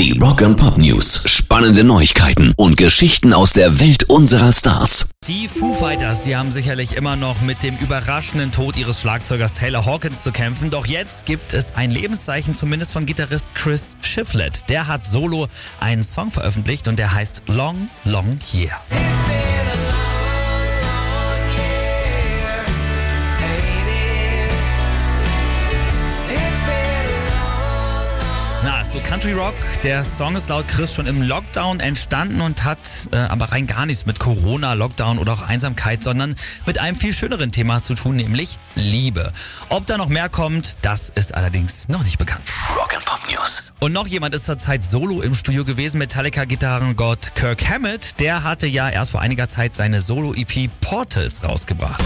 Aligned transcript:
Die 0.00 0.18
Rock 0.18 0.40
and 0.40 0.56
Pop 0.56 0.78
News. 0.78 1.24
Spannende 1.26 1.84
Neuigkeiten 1.84 2.54
und 2.56 2.78
Geschichten 2.78 3.34
aus 3.34 3.52
der 3.52 3.80
Welt 3.80 4.04
unserer 4.04 4.50
Stars. 4.50 5.10
Die 5.28 5.46
Foo 5.46 5.74
Fighters, 5.74 6.22
die 6.22 6.34
haben 6.34 6.50
sicherlich 6.50 6.96
immer 6.96 7.16
noch 7.16 7.42
mit 7.42 7.62
dem 7.62 7.76
überraschenden 7.76 8.50
Tod 8.50 8.78
ihres 8.78 9.02
Schlagzeugers 9.02 9.52
Taylor 9.52 9.84
Hawkins 9.84 10.22
zu 10.22 10.32
kämpfen. 10.32 10.70
Doch 10.70 10.86
jetzt 10.86 11.26
gibt 11.26 11.52
es 11.52 11.76
ein 11.76 11.90
Lebenszeichen, 11.90 12.54
zumindest 12.54 12.92
von 12.92 13.04
Gitarrist 13.04 13.54
Chris 13.54 13.94
Shiflett. 14.00 14.70
Der 14.70 14.88
hat 14.88 15.04
solo 15.04 15.48
einen 15.80 16.02
Song 16.02 16.30
veröffentlicht 16.30 16.88
und 16.88 16.98
der 16.98 17.12
heißt 17.12 17.42
Long, 17.48 17.90
Long 18.06 18.38
Year. 18.54 18.80
So 28.90 28.98
Country 28.98 29.34
Rock. 29.34 29.54
Der 29.84 30.02
Song 30.02 30.34
ist 30.34 30.48
laut 30.48 30.66
Chris 30.66 30.92
schon 30.92 31.06
im 31.06 31.22
Lockdown 31.22 31.78
entstanden 31.78 32.40
und 32.40 32.64
hat 32.64 32.80
äh, 33.12 33.18
aber 33.18 33.52
rein 33.52 33.68
gar 33.68 33.86
nichts 33.86 34.04
mit 34.04 34.18
Corona, 34.18 34.72
Lockdown 34.72 35.20
oder 35.20 35.32
auch 35.32 35.42
Einsamkeit, 35.42 36.02
sondern 36.02 36.34
mit 36.66 36.80
einem 36.80 36.96
viel 36.96 37.12
schöneren 37.12 37.52
Thema 37.52 37.82
zu 37.82 37.94
tun, 37.94 38.16
nämlich 38.16 38.58
Liebe. 38.74 39.32
Ob 39.68 39.86
da 39.86 39.96
noch 39.96 40.08
mehr 40.08 40.28
kommt, 40.28 40.78
das 40.82 41.08
ist 41.08 41.32
allerdings 41.36 41.88
noch 41.88 42.02
nicht 42.02 42.18
bekannt. 42.18 42.42
Rock 42.76 42.92
and 42.96 43.04
Pop 43.04 43.20
News. 43.30 43.72
Und 43.78 43.92
noch 43.92 44.08
jemand 44.08 44.34
ist 44.34 44.46
zurzeit 44.46 44.84
solo 44.84 45.20
im 45.20 45.36
Studio 45.36 45.64
gewesen, 45.64 45.98
Metallica-Gitarrengott 45.98 47.36
Kirk 47.36 47.70
Hammett. 47.70 48.18
Der 48.18 48.42
hatte 48.42 48.66
ja 48.66 48.90
erst 48.90 49.12
vor 49.12 49.20
einiger 49.20 49.46
Zeit 49.46 49.76
seine 49.76 50.00
Solo-EP 50.00 50.68
Portals 50.80 51.44
rausgebracht. 51.44 52.02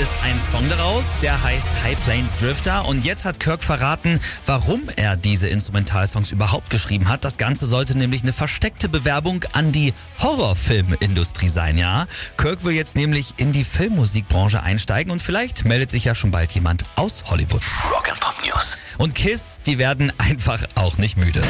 Ist 0.00 0.16
ein 0.24 0.40
Song 0.40 0.66
daraus, 0.70 1.18
der 1.18 1.42
heißt 1.42 1.82
High 1.82 2.04
Plains 2.04 2.34
Drifter. 2.36 2.86
Und 2.86 3.04
jetzt 3.04 3.26
hat 3.26 3.38
Kirk 3.38 3.62
verraten, 3.62 4.18
warum 4.46 4.82
er 4.96 5.14
diese 5.14 5.48
Instrumentalsongs 5.48 6.32
überhaupt 6.32 6.70
geschrieben 6.70 7.10
hat. 7.10 7.22
Das 7.22 7.36
Ganze 7.36 7.66
sollte 7.66 7.98
nämlich 7.98 8.22
eine 8.22 8.32
versteckte 8.32 8.88
Bewerbung 8.88 9.44
an 9.52 9.72
die 9.72 9.92
Horrorfilmindustrie 10.20 11.48
sein, 11.48 11.76
ja? 11.76 12.06
Kirk 12.38 12.64
will 12.64 12.72
jetzt 12.72 12.96
nämlich 12.96 13.34
in 13.36 13.52
die 13.52 13.64
Filmmusikbranche 13.64 14.62
einsteigen 14.62 15.12
und 15.12 15.20
vielleicht 15.20 15.66
meldet 15.66 15.90
sich 15.90 16.06
ja 16.06 16.14
schon 16.14 16.30
bald 16.30 16.52
jemand 16.52 16.84
aus 16.96 17.24
Hollywood. 17.28 17.60
Rock 17.92 18.08
and 18.10 18.20
Pop 18.20 18.36
News. 18.42 18.78
Und 18.96 19.14
Kiss, 19.14 19.60
die 19.66 19.76
werden 19.76 20.12
einfach 20.16 20.64
auch 20.76 20.96
nicht 20.96 21.18
müde. 21.18 21.42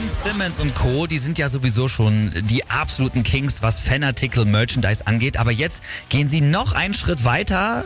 Gene 0.00 0.08
Simmons 0.08 0.60
und 0.60 0.74
Co., 0.74 1.06
die 1.06 1.18
sind 1.18 1.36
ja 1.36 1.50
sowieso 1.50 1.86
schon 1.86 2.32
die 2.44 2.66
absoluten 2.70 3.22
Kings, 3.22 3.60
was 3.60 3.80
Fanartikel 3.80 4.46
Merchandise 4.46 5.06
angeht. 5.06 5.36
Aber 5.36 5.50
jetzt 5.50 6.08
gehen 6.08 6.26
sie 6.26 6.40
noch 6.40 6.72
einen 6.72 6.94
Schritt 6.94 7.26
weiter. 7.26 7.84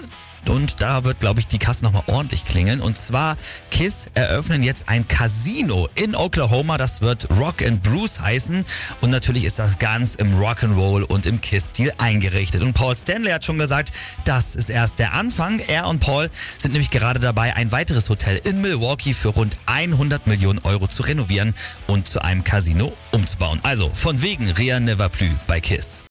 Und 0.49 0.81
da 0.81 1.05
wird, 1.05 1.21
glaube 1.21 1.41
ich, 1.41 1.47
die 1.47 1.59
Kasse 1.59 1.85
nochmal 1.85 2.03
ordentlich 2.07 2.45
klingeln. 2.45 2.81
Und 2.81 2.99
zwar, 2.99 3.37
Kiss 3.71 4.09
eröffnen 4.15 4.63
jetzt 4.63 4.89
ein 4.89 5.07
Casino 5.07 5.89
in 5.95 6.15
Oklahoma. 6.15 6.79
Das 6.79 7.01
wird 7.01 7.29
Rock 7.39 7.63
and 7.63 7.83
Bruce 7.83 8.21
heißen. 8.21 8.65
Und 9.01 9.11
natürlich 9.11 9.45
ist 9.45 9.59
das 9.59 9.79
ganz 9.79 10.15
im 10.17 10.35
Rock'n'Roll 10.39 11.03
und 11.03 11.27
im 11.27 11.41
Kiss-Stil 11.41 11.93
eingerichtet. 11.99 12.63
Und 12.63 12.73
Paul 12.73 12.97
Stanley 12.97 13.31
hat 13.31 13.45
schon 13.45 13.59
gesagt, 13.59 13.93
das 14.25 14.57
ist 14.57 14.71
erst 14.71 14.99
der 14.99 15.13
Anfang. 15.15 15.61
Er 15.61 15.87
und 15.87 16.01
Paul 16.01 16.31
sind 16.59 16.73
nämlich 16.73 16.91
gerade 16.91 17.21
dabei, 17.21 17.55
ein 17.55 17.71
weiteres 17.71 18.09
Hotel 18.09 18.41
in 18.45 18.61
Milwaukee 18.61 19.15
für 19.15 19.29
rund 19.29 19.57
100 19.67 20.27
Millionen 20.27 20.59
Euro 20.61 20.89
zu 20.89 21.03
renovieren 21.05 21.55
und 21.87 22.09
zu 22.09 22.23
einem 22.23 22.43
Casino 22.43 22.93
umzubauen. 23.13 23.61
Also 23.63 23.91
von 23.95 24.21
wegen 24.23 24.51
Ria 24.51 24.81
Never 24.81 25.09
Plus 25.09 25.31
bei 25.47 25.61
Kiss. 25.61 26.03